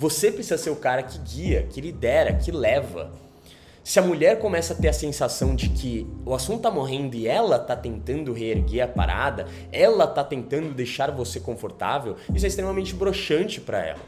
Você 0.00 0.32
precisa 0.32 0.56
ser 0.56 0.70
o 0.70 0.76
cara 0.76 1.02
que 1.02 1.18
guia, 1.18 1.66
que 1.68 1.78
lidera, 1.78 2.32
que 2.32 2.50
leva. 2.50 3.12
Se 3.84 3.98
a 3.98 4.02
mulher 4.02 4.38
começa 4.38 4.72
a 4.72 4.76
ter 4.76 4.88
a 4.88 4.94
sensação 4.94 5.54
de 5.54 5.68
que 5.68 6.06
o 6.24 6.34
assunto 6.34 6.62
tá 6.62 6.70
morrendo 6.70 7.16
e 7.16 7.28
ela 7.28 7.58
tá 7.58 7.76
tentando 7.76 8.32
reerguer 8.32 8.82
a 8.82 8.88
parada, 8.88 9.46
ela 9.70 10.06
tá 10.06 10.24
tentando 10.24 10.72
deixar 10.72 11.10
você 11.10 11.38
confortável, 11.38 12.16
isso 12.34 12.46
é 12.46 12.48
extremamente 12.48 12.94
broxante 12.94 13.60
para 13.60 13.84
ela. 13.84 14.00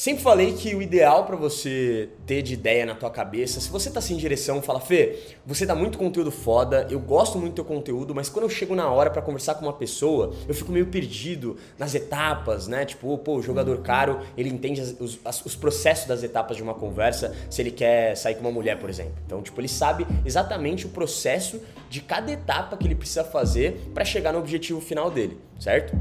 Sempre 0.00 0.22
falei 0.22 0.54
que 0.54 0.74
o 0.74 0.80
ideal 0.80 1.26
para 1.26 1.36
você 1.36 2.08
ter 2.24 2.40
de 2.40 2.54
ideia 2.54 2.86
na 2.86 2.94
tua 2.94 3.10
cabeça, 3.10 3.60
se 3.60 3.68
você 3.68 3.90
tá 3.90 4.00
sem 4.00 4.16
direção, 4.16 4.62
fala, 4.62 4.80
Fê, 4.80 5.18
você 5.44 5.66
dá 5.66 5.74
muito 5.74 5.98
conteúdo 5.98 6.30
foda, 6.30 6.86
eu 6.88 6.98
gosto 6.98 7.36
muito 7.36 7.52
do 7.52 7.56
teu 7.56 7.66
conteúdo, 7.66 8.14
mas 8.14 8.30
quando 8.30 8.44
eu 8.44 8.48
chego 8.48 8.74
na 8.74 8.90
hora 8.90 9.10
para 9.10 9.20
conversar 9.20 9.56
com 9.56 9.66
uma 9.66 9.74
pessoa, 9.74 10.32
eu 10.48 10.54
fico 10.54 10.72
meio 10.72 10.86
perdido 10.86 11.58
nas 11.78 11.94
etapas, 11.94 12.66
né? 12.66 12.86
Tipo, 12.86 13.18
pô, 13.18 13.36
o 13.36 13.42
jogador 13.42 13.82
caro, 13.82 14.20
ele 14.38 14.48
entende 14.48 14.80
as, 14.80 14.98
os, 14.98 15.20
as, 15.22 15.44
os 15.44 15.54
processos 15.54 16.06
das 16.06 16.22
etapas 16.22 16.56
de 16.56 16.62
uma 16.62 16.72
conversa, 16.72 17.36
se 17.50 17.60
ele 17.60 17.70
quer 17.70 18.16
sair 18.16 18.36
com 18.36 18.40
uma 18.40 18.50
mulher, 18.50 18.78
por 18.78 18.88
exemplo. 18.88 19.12
Então, 19.26 19.42
tipo, 19.42 19.60
ele 19.60 19.68
sabe 19.68 20.06
exatamente 20.24 20.86
o 20.86 20.88
processo 20.88 21.60
de 21.90 22.00
cada 22.00 22.32
etapa 22.32 22.74
que 22.74 22.86
ele 22.86 22.94
precisa 22.94 23.22
fazer 23.22 23.90
para 23.92 24.06
chegar 24.06 24.32
no 24.32 24.38
objetivo 24.38 24.80
final 24.80 25.10
dele, 25.10 25.38
certo? 25.58 25.94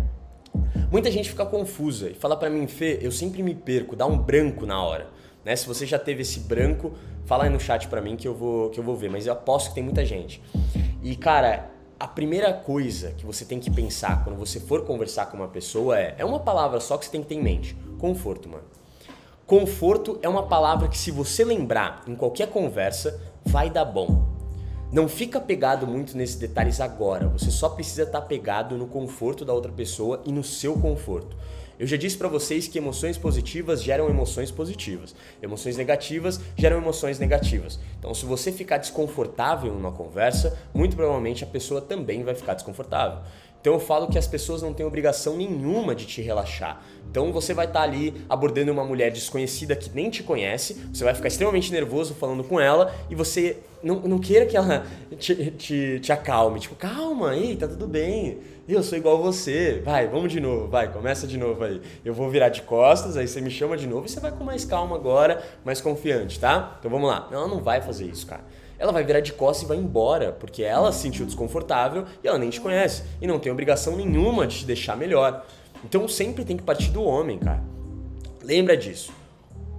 Muita 0.91 1.11
gente 1.11 1.29
fica 1.29 1.45
confusa 1.45 2.09
e 2.09 2.15
fala 2.15 2.35
para 2.35 2.49
mim, 2.49 2.65
Fê, 2.65 2.97
eu 2.99 3.11
sempre 3.11 3.43
me 3.43 3.53
perco, 3.53 3.95
dá 3.95 4.07
um 4.07 4.17
branco 4.17 4.65
na 4.65 4.81
hora. 4.81 5.07
Né? 5.45 5.55
Se 5.55 5.67
você 5.67 5.85
já 5.85 5.99
teve 5.99 6.23
esse 6.23 6.39
branco, 6.39 6.93
fala 7.25 7.43
aí 7.43 7.49
no 7.49 7.59
chat 7.59 7.87
para 7.87 8.01
mim 8.01 8.15
que 8.15 8.27
eu 8.27 8.33
vou 8.33 8.71
que 8.71 8.79
eu 8.79 8.83
vou 8.83 8.95
ver, 8.95 9.07
mas 9.07 9.27
eu 9.27 9.33
aposto 9.33 9.69
que 9.69 9.75
tem 9.75 9.83
muita 9.83 10.03
gente. 10.03 10.41
E 11.03 11.15
cara, 11.15 11.69
a 11.99 12.07
primeira 12.07 12.51
coisa 12.51 13.11
que 13.11 13.23
você 13.23 13.45
tem 13.45 13.59
que 13.59 13.69
pensar 13.69 14.23
quando 14.23 14.35
você 14.35 14.59
for 14.59 14.83
conversar 14.83 15.27
com 15.27 15.37
uma 15.37 15.47
pessoa 15.47 15.99
é, 15.99 16.15
é 16.17 16.25
uma 16.25 16.39
palavra 16.39 16.79
só 16.79 16.97
que 16.97 17.05
você 17.05 17.11
tem 17.11 17.21
que 17.21 17.27
ter 17.27 17.35
em 17.35 17.43
mente, 17.43 17.77
conforto, 17.99 18.49
mano. 18.49 18.63
Conforto 19.45 20.17
é 20.23 20.29
uma 20.29 20.47
palavra 20.47 20.87
que 20.87 20.97
se 20.97 21.11
você 21.11 21.43
lembrar 21.43 22.03
em 22.07 22.15
qualquer 22.15 22.49
conversa, 22.49 23.21
vai 23.45 23.69
dar 23.69 23.85
bom. 23.85 24.28
Não 24.91 25.07
fica 25.07 25.39
pegado 25.39 25.85
muito 25.85 26.17
nesses 26.17 26.35
detalhes 26.35 26.81
agora, 26.81 27.27
você 27.27 27.51
só 27.51 27.69
precisa 27.69 28.03
estar 28.03 28.21
tá 28.21 28.25
pegado 28.25 28.75
no 28.75 28.87
conforto 28.87 29.45
da 29.45 29.53
outra 29.53 29.71
pessoa 29.71 30.19
e 30.25 30.31
no 30.31 30.43
seu 30.43 30.73
conforto. 30.73 31.37
Eu 31.77 31.85
já 31.85 31.95
disse 31.95 32.17
para 32.17 32.27
vocês 32.27 32.67
que 32.67 32.79
emoções 32.79 33.15
positivas 33.15 33.83
geram 33.83 34.09
emoções 34.09 34.49
positivas, 34.49 35.15
emoções 35.43 35.77
negativas 35.77 36.41
geram 36.57 36.77
emoções 36.77 37.19
negativas. 37.19 37.79
Então, 37.99 38.13
se 38.15 38.25
você 38.25 38.51
ficar 38.51 38.79
desconfortável 38.79 39.71
numa 39.71 39.91
conversa, 39.91 40.57
muito 40.73 40.95
provavelmente 40.95 41.43
a 41.43 41.47
pessoa 41.47 41.79
também 41.79 42.23
vai 42.23 42.33
ficar 42.33 42.55
desconfortável. 42.55 43.19
Então 43.61 43.73
eu 43.73 43.79
falo 43.79 44.07
que 44.07 44.17
as 44.17 44.25
pessoas 44.25 44.61
não 44.61 44.73
têm 44.73 44.85
obrigação 44.85 45.35
nenhuma 45.35 45.93
de 45.93 46.05
te 46.05 46.21
relaxar. 46.21 46.81
Então 47.09 47.31
você 47.33 47.53
vai 47.53 47.65
estar 47.65 47.79
tá 47.79 47.85
ali 47.85 48.13
abordando 48.29 48.71
uma 48.71 48.85
mulher 48.85 49.11
desconhecida 49.11 49.75
que 49.75 49.89
nem 49.93 50.09
te 50.09 50.23
conhece, 50.23 50.75
você 50.93 51.03
vai 51.03 51.13
ficar 51.13 51.27
extremamente 51.27 51.71
nervoso 51.71 52.13
falando 52.13 52.43
com 52.43 52.59
ela 52.59 52.93
e 53.09 53.15
você 53.15 53.57
não, 53.83 53.99
não 54.01 54.19
queira 54.19 54.45
que 54.45 54.55
ela 54.55 54.85
te, 55.17 55.51
te, 55.51 55.99
te 55.99 56.11
acalme. 56.11 56.59
Tipo, 56.59 56.75
calma, 56.75 57.31
aí, 57.31 57.55
tá 57.55 57.67
tudo 57.67 57.87
bem. 57.87 58.37
Eu 58.67 58.83
sou 58.83 58.97
igual 58.97 59.21
você. 59.21 59.81
Vai, 59.83 60.07
vamos 60.07 60.31
de 60.31 60.39
novo, 60.39 60.67
vai, 60.67 60.91
começa 60.93 61.27
de 61.27 61.37
novo 61.37 61.63
aí. 61.63 61.81
Eu 62.05 62.13
vou 62.13 62.29
virar 62.29 62.49
de 62.49 62.61
costas, 62.61 63.17
aí 63.17 63.27
você 63.27 63.41
me 63.41 63.49
chama 63.49 63.75
de 63.75 63.87
novo 63.87 64.05
e 64.05 64.09
você 64.09 64.19
vai 64.19 64.31
com 64.31 64.43
mais 64.43 64.63
calma 64.63 64.95
agora, 64.95 65.43
mais 65.65 65.81
confiante, 65.81 66.39
tá? 66.39 66.77
Então 66.79 66.89
vamos 66.89 67.09
lá. 67.09 67.27
Ela 67.31 67.47
não 67.47 67.61
vai 67.61 67.81
fazer 67.81 68.05
isso, 68.05 68.25
cara 68.25 68.43
ela 68.79 68.91
vai 68.93 69.03
virar 69.03 69.19
de 69.19 69.33
costas 69.33 69.63
e 69.63 69.67
vai 69.67 69.77
embora, 69.77 70.31
porque 70.31 70.63
ela 70.63 70.91
se 70.91 71.01
sentiu 71.01 71.25
desconfortável 71.25 72.05
e 72.23 72.27
ela 72.27 72.37
nem 72.37 72.49
te 72.49 72.61
conhece 72.61 73.03
e 73.21 73.27
não 73.27 73.37
tem 73.37 73.51
obrigação 73.51 73.95
nenhuma 73.95 74.47
de 74.47 74.59
te 74.59 74.65
deixar 74.65 74.95
melhor. 74.95 75.45
Então 75.83 76.07
sempre 76.07 76.45
tem 76.45 76.57
que 76.57 76.63
partir 76.63 76.89
do 76.89 77.03
homem, 77.03 77.37
cara. 77.37 77.61
Lembra 78.41 78.75
disso. 78.75 79.11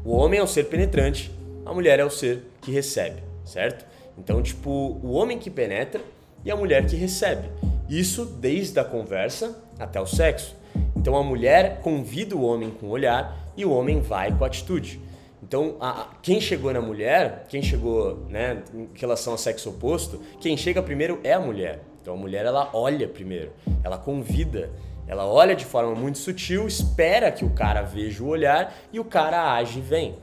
O 0.05 0.15
homem 0.15 0.39
é 0.39 0.43
o 0.43 0.47
ser 0.47 0.65
penetrante, 0.65 1.31
a 1.65 1.73
mulher 1.73 1.99
é 1.99 2.05
o 2.05 2.11
ser 2.11 2.45
que 2.61 2.71
recebe, 2.71 3.23
certo? 3.45 3.85
Então, 4.17 4.43
tipo, 4.43 4.71
o 4.71 5.13
homem 5.13 5.39
que 5.39 5.51
penetra 5.51 6.01
e 6.45 6.51
a 6.51 6.57
mulher 6.57 6.87
que 6.87 6.97
recebe. 6.97 7.49
Isso 7.89 8.25
desde 8.25 8.79
a 8.79 8.85
conversa 8.85 9.59
até 9.79 10.01
o 10.01 10.07
sexo. 10.07 10.55
Então 10.95 11.17
a 11.17 11.23
mulher 11.23 11.81
convida 11.81 12.37
o 12.37 12.43
homem 12.43 12.71
com 12.71 12.87
o 12.87 12.91
olhar 12.91 13.53
e 13.57 13.65
o 13.65 13.73
homem 13.73 14.01
vai 14.01 14.37
com 14.37 14.45
a 14.45 14.47
atitude. 14.47 15.01
Então, 15.43 15.77
a, 15.81 16.09
quem 16.23 16.41
chegou 16.41 16.73
na 16.73 16.81
mulher, 16.81 17.47
quem 17.49 17.63
chegou 17.63 18.27
né, 18.29 18.63
em 18.75 18.89
relação 18.95 19.33
ao 19.33 19.39
sexo 19.39 19.71
oposto, 19.71 20.21
quem 20.41 20.57
chega 20.57 20.83
primeiro 20.83 21.19
é 21.25 21.33
a 21.33 21.41
mulher. 21.41 21.81
Então 22.03 22.15
a 22.15 22.17
mulher 22.17 22.47
ela 22.47 22.71
olha 22.73 23.07
primeiro, 23.07 23.53
ela 23.85 23.99
convida, 23.99 24.71
ela 25.07 25.27
olha 25.27 25.55
de 25.55 25.65
forma 25.65 25.95
muito 25.95 26.19
sutil, 26.19 26.67
espera 26.67 27.31
que 27.31 27.45
o 27.45 27.51
cara 27.51 27.83
veja 27.83 28.23
o 28.23 28.29
olhar 28.29 28.75
e 28.93 28.99
o 28.99 29.05
cara 29.05 29.55
age 29.55 29.79
e 29.79 29.83
vem. 29.83 30.15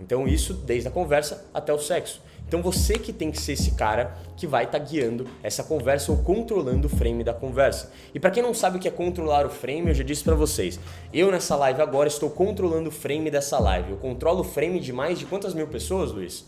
Então 0.00 0.26
isso 0.26 0.54
desde 0.54 0.88
a 0.88 0.90
conversa 0.90 1.48
até 1.54 1.72
o 1.72 1.78
sexo. 1.78 2.20
Então 2.50 2.60
você 2.60 2.94
que 2.98 3.12
tem 3.12 3.30
que 3.30 3.40
ser 3.40 3.52
esse 3.52 3.70
cara 3.76 4.18
que 4.36 4.44
vai 4.44 4.64
estar 4.64 4.80
tá 4.80 4.84
guiando 4.84 5.24
essa 5.40 5.62
conversa 5.62 6.10
ou 6.10 6.18
controlando 6.18 6.88
o 6.88 6.90
frame 6.90 7.22
da 7.22 7.32
conversa. 7.32 7.92
E 8.12 8.18
para 8.18 8.32
quem 8.32 8.42
não 8.42 8.52
sabe 8.52 8.76
o 8.76 8.80
que 8.80 8.88
é 8.88 8.90
controlar 8.90 9.46
o 9.46 9.48
frame, 9.48 9.86
eu 9.86 9.94
já 9.94 10.02
disse 10.02 10.24
para 10.24 10.34
vocês. 10.34 10.80
Eu 11.14 11.30
nessa 11.30 11.54
live 11.54 11.80
agora 11.80 12.08
estou 12.08 12.28
controlando 12.28 12.88
o 12.88 12.92
frame 12.92 13.30
dessa 13.30 13.56
live. 13.60 13.92
Eu 13.92 13.98
controlo 13.98 14.40
o 14.40 14.44
frame 14.44 14.80
de 14.80 14.92
mais 14.92 15.16
de 15.16 15.26
quantas 15.26 15.54
mil 15.54 15.68
pessoas, 15.68 16.10
Luiz? 16.10 16.44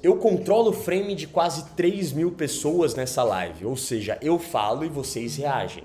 Eu 0.00 0.16
controlo 0.16 0.70
o 0.70 0.74
frame 0.74 1.16
de 1.16 1.26
quase 1.26 1.64
3 1.74 2.12
mil 2.12 2.30
pessoas 2.30 2.94
nessa 2.94 3.24
live, 3.24 3.66
ou 3.66 3.76
seja, 3.76 4.16
eu 4.22 4.38
falo 4.38 4.84
e 4.84 4.88
vocês 4.88 5.36
reagem. 5.38 5.82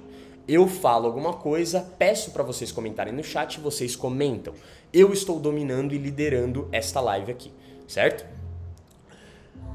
Eu 0.47 0.67
falo 0.67 1.07
alguma 1.07 1.33
coisa, 1.33 1.81
peço 1.97 2.29
para 2.29 2.43
vocês 2.43 2.71
comentarem 2.71 3.11
no 3.11 3.23
chat 3.23 3.55
e 3.55 3.59
vocês 3.59 3.95
comentam. 3.95 4.53
Eu 4.93 5.11
estou 5.11 5.39
dominando 5.39 5.95
e 5.95 5.97
liderando 5.97 6.69
esta 6.71 7.01
live 7.01 7.31
aqui, 7.31 7.51
certo? 7.87 8.35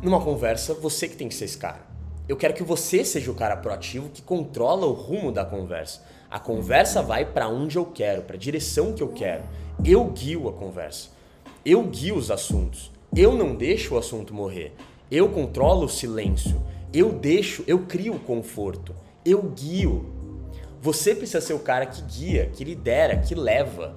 numa 0.02 0.20
conversa, 0.20 0.74
você 0.74 1.08
que 1.08 1.16
tem 1.16 1.28
que 1.28 1.34
ser 1.34 1.44
esse 1.44 1.58
cara. 1.58 1.88
Eu 2.28 2.36
quero 2.36 2.54
que 2.54 2.62
você 2.62 3.04
seja 3.04 3.30
o 3.30 3.34
cara 3.34 3.56
proativo 3.56 4.08
que 4.08 4.22
controla 4.22 4.86
o 4.86 4.92
rumo 4.92 5.32
da 5.32 5.44
conversa. 5.44 6.02
A 6.30 6.38
conversa 6.38 7.02
vai 7.02 7.24
para 7.24 7.48
onde 7.48 7.76
eu 7.76 7.84
quero, 7.84 8.22
para 8.22 8.36
a 8.36 8.38
direção 8.38 8.92
que 8.92 9.02
eu 9.02 9.08
quero. 9.08 9.42
Eu 9.84 10.04
guio 10.06 10.48
a 10.48 10.52
conversa. 10.52 11.08
Eu 11.64 11.82
guio 11.82 12.16
os 12.16 12.30
assuntos. 12.30 12.90
Eu 13.14 13.34
não 13.34 13.54
deixo 13.54 13.94
o 13.94 13.98
assunto 13.98 14.32
morrer. 14.32 14.72
Eu 15.10 15.28
controlo 15.30 15.86
o 15.86 15.88
silêncio. 15.88 16.62
Eu 16.92 17.12
deixo, 17.12 17.64
eu 17.66 17.80
crio 17.80 18.14
o 18.14 18.20
conforto. 18.20 18.94
Eu 19.24 19.42
guio. 19.42 20.06
Você 20.80 21.14
precisa 21.14 21.40
ser 21.40 21.52
o 21.52 21.58
cara 21.58 21.84
que 21.84 22.00
guia, 22.02 22.48
que 22.54 22.64
lidera, 22.64 23.18
que 23.18 23.34
leva. 23.34 23.96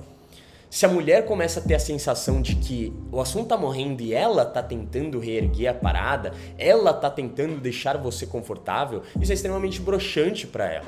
Se 0.74 0.88
a 0.88 0.90
mulher 0.90 1.28
começa 1.28 1.60
a 1.60 1.64
ter 1.64 1.76
a 1.76 1.80
sensação 1.80 2.42
de 2.42 2.56
que 2.56 2.92
o 3.12 3.22
assunto 3.22 3.50
tá 3.50 3.56
morrendo 3.56 4.02
e 4.02 4.12
ela 4.12 4.44
tá 4.44 4.64
tentando 4.64 5.20
reerguer 5.20 5.70
a 5.70 5.74
parada, 5.76 6.34
ela 6.58 6.92
tá 6.92 7.12
tentando 7.12 7.62
deixar 7.62 7.96
você 7.96 8.26
confortável, 8.26 9.04
isso 9.22 9.32
é 9.32 9.36
extremamente 9.36 9.80
broxante 9.80 10.48
para 10.48 10.66
ela. 10.66 10.88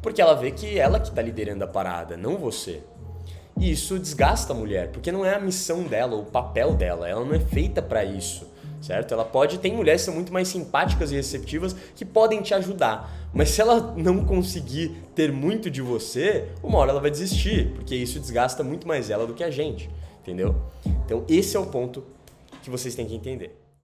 Porque 0.00 0.22
ela 0.22 0.34
vê 0.34 0.52
que 0.52 0.78
ela 0.78 1.00
que 1.00 1.10
tá 1.10 1.20
liderando 1.20 1.64
a 1.64 1.66
parada, 1.66 2.16
não 2.16 2.36
você. 2.36 2.84
E 3.58 3.72
isso 3.72 3.98
desgasta 3.98 4.52
a 4.52 4.56
mulher, 4.56 4.92
porque 4.92 5.10
não 5.10 5.26
é 5.26 5.34
a 5.34 5.40
missão 5.40 5.82
dela, 5.82 6.14
o 6.14 6.26
papel 6.26 6.74
dela, 6.74 7.08
ela 7.08 7.24
não 7.24 7.34
é 7.34 7.40
feita 7.40 7.82
para 7.82 8.04
isso 8.04 8.49
certo? 8.80 9.12
Ela 9.12 9.24
pode, 9.24 9.58
tem 9.58 9.74
mulheres 9.74 10.02
que 10.02 10.06
são 10.06 10.14
muito 10.14 10.32
mais 10.32 10.48
simpáticas 10.48 11.12
e 11.12 11.14
receptivas 11.14 11.74
que 11.94 12.04
podem 12.04 12.40
te 12.42 12.54
ajudar, 12.54 13.30
mas 13.32 13.50
se 13.50 13.60
ela 13.60 13.94
não 13.96 14.24
conseguir 14.24 14.96
ter 15.14 15.30
muito 15.30 15.70
de 15.70 15.82
você, 15.82 16.48
uma 16.62 16.78
hora 16.78 16.90
ela 16.90 17.00
vai 17.00 17.10
desistir, 17.10 17.72
porque 17.74 17.94
isso 17.94 18.18
desgasta 18.18 18.62
muito 18.62 18.88
mais 18.88 19.10
ela 19.10 19.26
do 19.26 19.34
que 19.34 19.44
a 19.44 19.50
gente, 19.50 19.90
entendeu? 20.20 20.54
Então 21.04 21.24
esse 21.28 21.56
é 21.56 21.60
o 21.60 21.66
ponto 21.66 22.04
que 22.62 22.70
vocês 22.70 22.94
têm 22.94 23.06
que 23.06 23.14
entender. 23.14 23.59